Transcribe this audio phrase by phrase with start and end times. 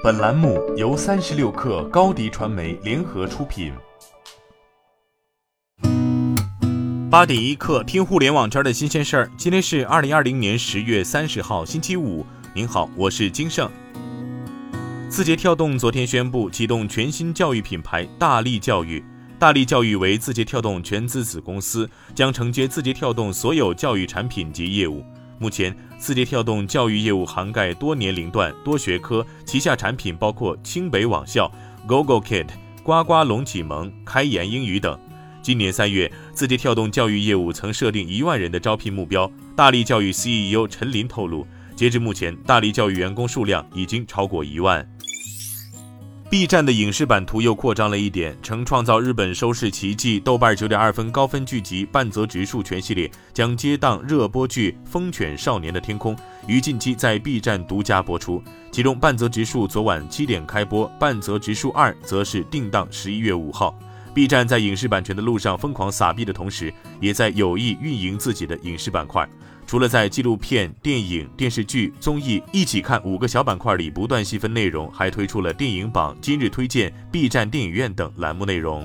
[0.00, 3.72] 本栏目由三十六氪高低传媒联合出品。
[7.10, 9.30] 八点一刻，听互联网圈的新鲜事儿。
[9.36, 12.24] 今天是二零二零年十月三十号，星期五。
[12.54, 13.68] 您好，我是金盛。
[15.08, 19.04] 字节跳动昨天宣布启动全新教育品牌大力教育。
[19.36, 25.04] 大力教育为字节跳动全资子公司，将承接字节跳动所有教育产品及业务。
[25.40, 31.50] 目前，字节跳动教育业务涵盖多年龄段、多学科，旗下产品包括清北网校、
[31.86, 32.46] GoGo Kid、
[32.82, 34.98] 呱呱龙启蒙、开言英语等。
[35.40, 39.30] 今年三月，字节跳动教育业务曾设定一万人的招聘目标。
[39.54, 41.46] 大力教育 CEO 陈林透露，
[41.76, 44.84] 截至目前，大力教育员工数量已经超过一万。
[46.30, 56.14] B 站的影视版图又扩张了一点，曾创造日本收视奇迹、豆瓣九点二分高分剧集《半泽直树》全系列将接档热播剧《风犬少年的天空》，
[56.46, 58.42] 于近期在 B 站独家播出。
[58.70, 63.74] 其中，《半泽直树》昨晚七点开播，《半泽直树二》则是定档十一月五号。
[64.18, 69.24] B 站在影视版权的路上疯狂撒币的同时，也在有意运营自己的影视板块。
[69.64, 78.84] 除了在纪录片、电影、电视剧、综艺一起看五个小板块里不断细分内容，还推出了电影榜、今日推荐、B 站电影院等栏目内容。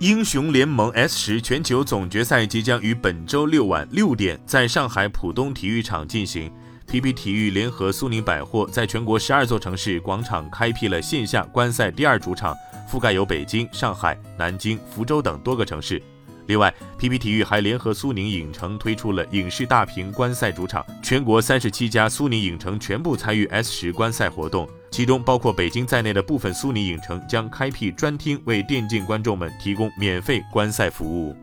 [0.00, 6.50] 英雄联盟 S 十全球总决赛即将于本周六晚六点在上海浦东体育场进行。
[6.88, 12.52] PP 体育联合苏宁百货在全国十二座城市广场开辟了线下观赛第二主场，
[12.90, 16.02] 覆盖有北京、上海、南京、福州等多个城市。
[16.46, 31.36] 另外，PP 体育还联合苏宁影城推出了影视大屏观赛主场，全国三十七家苏宁影城全部参与 S 十观赛活动，其中包括北京在内的部分苏宁影城将开辟专厅，为电竞观众们提供免费观赛服务。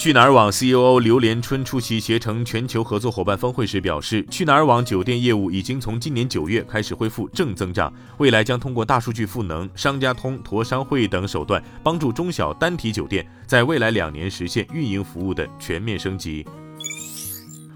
[0.00, 16.46] 去哪儿网 CEO 刘连春出席携程全球合作伙伴峰会时表示，去哪儿网酒店业务已经从今年九月开始恢复正增长，未来将通过大数据赋能、商家通、驼商会等手段，帮助中小单体酒店在未来两年实现运营服务的全面升级。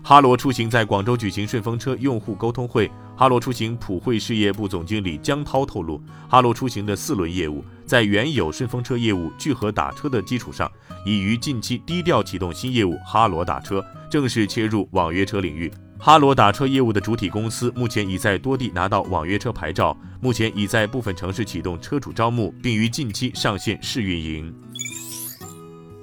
[0.03, 2.91] 哈罗出行在广州举行顺风车用户沟通会。
[3.17, 10.71] 哈罗出行普惠事业部总经理江涛透露，哈罗出行的四轮业务在原有顺风车业务聚合打车的基础上，
[11.07, 15.73] 已于近期低调启动新业务哈罗打车，正式切入网约车领域。
[15.97, 24.53] 哈罗打车业务的主体公司目前已在多地拿到网约车牌照，目前已在部分城市启动车主招募，并于近期上线试运营。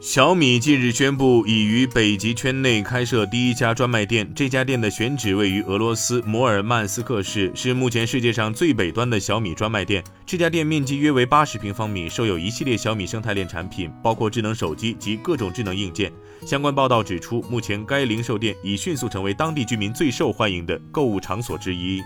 [0.01, 4.27] 小米近日宣布，已于北极圈内开设第一家专卖店。
[4.35, 10.03] 这家店的选址位于俄罗斯摩尔曼斯克市，是目前世界上最北端的小米专卖店。
[10.25, 16.11] 这家店面积约为八十平方米，设有一系列小米生态链产品，包括智能手机及各种智能硬件。
[16.47, 22.01] 相关报道指出，目前该零售店已迅速成为当地居民最受欢迎的购物场所之一。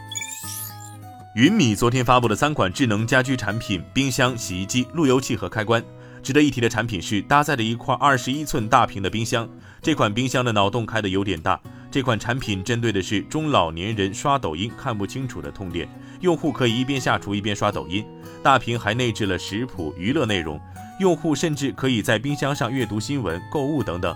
[1.36, 5.82] 云米昨天发布的三款智能家居产品：冰箱、洗衣机、路由器和开关。
[6.26, 9.48] 值得一提的产品是搭载的一块二十一寸大屏的冰箱，
[9.80, 11.62] 这款冰箱的脑洞开的有点大。
[11.92, 15.88] 这款产品针对的是中老年人刷抖音看不清楚的痛点，
[16.22, 18.04] 用户可以一边下厨一边刷抖音。
[18.42, 20.60] 大屏还内置了食谱、娱乐内容，
[21.00, 24.16] 用户甚至可以在冰箱上阅读新闻、购物等等。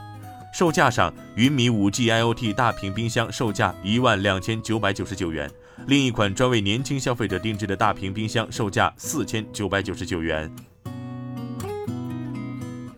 [0.52, 5.47] 售价上，云米五 G IoT 大屏冰箱售价一万两千九百九十九元，
[5.86, 10.52] 另一款专为年轻消费者定制的大屏冰箱售价四千九百九十九元。